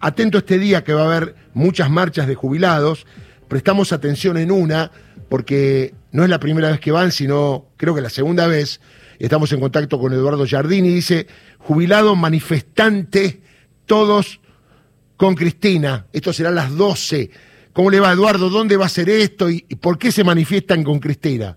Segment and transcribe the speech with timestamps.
[0.00, 3.06] atento este día que va a haber muchas marchas de jubilados.
[3.48, 4.90] Prestamos atención en una,
[5.28, 8.80] porque no es la primera vez que van, sino creo que la segunda vez.
[9.18, 10.90] Estamos en contacto con Eduardo Giardini.
[10.90, 11.26] Dice,
[11.58, 13.40] jubilado manifestante,
[13.86, 14.40] todos
[15.16, 16.06] con Cristina.
[16.12, 17.30] Esto será a las 12.
[17.72, 18.48] ¿Cómo le va, Eduardo?
[18.48, 21.56] ¿Dónde va a ser esto y, por qué se manifiestan con Cristina?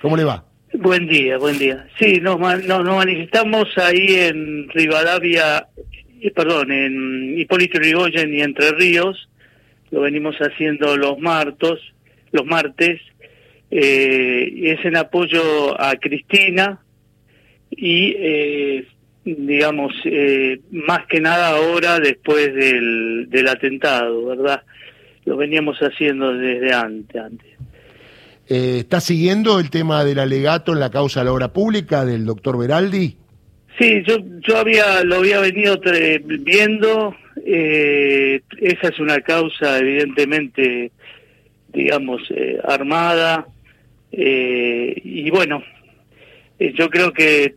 [0.00, 0.44] ¿Cómo le va?
[0.72, 1.86] Buen día, buen día.
[1.98, 5.68] Sí, nos, nos, manifestamos ahí en Rivadavia,
[6.34, 9.28] perdón, en Hipólito Yrigoyen y Entre Ríos.
[9.90, 11.80] Lo venimos haciendo los martos,
[12.32, 13.00] los martes.
[13.70, 16.80] Eh, es en apoyo a Cristina
[17.70, 18.86] y eh,
[19.24, 24.62] digamos, eh, más que nada ahora después del, del atentado, ¿verdad?
[25.24, 27.20] Lo veníamos haciendo desde antes.
[27.20, 27.50] antes.
[28.48, 32.26] Eh, ¿Está siguiendo el tema del alegato en la causa de la obra pública del
[32.26, 33.16] doctor Beraldi?
[33.78, 35.80] Sí, yo, yo había, lo había venido
[36.24, 37.16] viendo.
[37.44, 40.90] Eh, esa es una causa, evidentemente,
[41.72, 43.46] digamos, eh, armada.
[44.12, 45.62] Eh, y bueno,
[46.58, 47.54] eh, yo creo que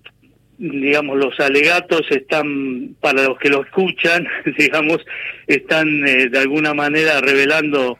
[0.57, 4.99] digamos, los alegatos están, para los que lo escuchan, digamos,
[5.47, 7.97] están eh, de alguna manera revelando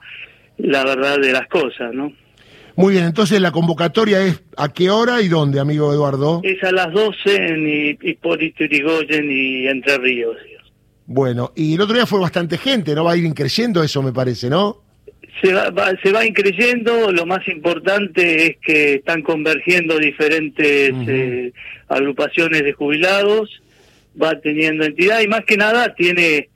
[0.58, 2.14] la verdad de las cosas, ¿no?
[2.76, 6.42] Muy bien, entonces la convocatoria es a qué hora y dónde, amigo Eduardo?
[6.44, 10.38] Es a las 12 en Hipólito Yrigoyen y Entre Ríos.
[11.06, 13.04] Bueno, y el otro día fue bastante gente, ¿no?
[13.04, 14.82] Va a ir creciendo eso, me parece, ¿no?
[15.42, 21.52] Se va, se va increyendo, lo más importante es que están convergiendo diferentes eh,
[21.90, 23.62] agrupaciones de jubilados,
[24.22, 26.50] va teniendo entidad y más que nada tiene,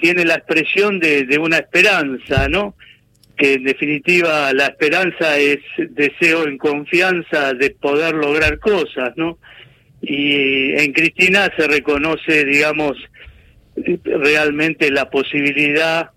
[0.00, 2.74] tiene la expresión de, de una esperanza, ¿no?
[3.42, 9.36] Que en definitiva la esperanza es deseo en confianza de poder lograr cosas, ¿no?
[10.00, 12.96] Y en Cristina se reconoce, digamos,
[14.04, 16.10] realmente la posibilidad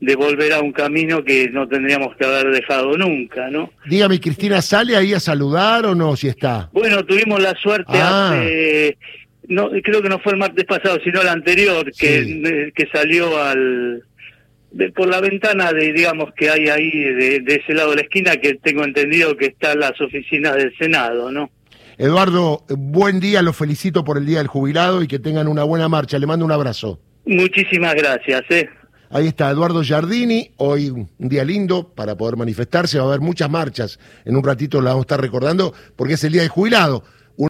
[0.00, 3.72] de volver a un camino que no tendríamos que haber dejado nunca, ¿no?
[3.86, 6.68] Dígame, Cristina, ¿sale ahí a saludar o no, si está?
[6.72, 8.32] Bueno, tuvimos la suerte ah.
[8.32, 8.98] hace,
[9.46, 14.02] no, creo que no fue el martes pasado, sino el anterior, que, que salió al,
[14.94, 18.36] por la ventana de, digamos, que hay ahí de, de, ese lado de la esquina,
[18.36, 21.50] que tengo entendido que están las oficinas del Senado, ¿no?
[21.98, 25.88] Eduardo, buen día, lo felicito por el Día del Jubilado y que tengan una buena
[25.88, 26.18] marcha.
[26.18, 26.98] Le mando un abrazo.
[27.26, 28.68] Muchísimas gracias, ¿eh?
[29.10, 33.50] Ahí está Eduardo Giardini, hoy un día lindo para poder manifestarse, va a haber muchas
[33.50, 37.04] marchas, en un ratito la vamos a estar recordando porque es el día del jubilado.